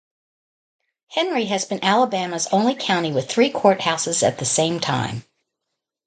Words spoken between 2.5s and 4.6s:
only county with three courthouses at the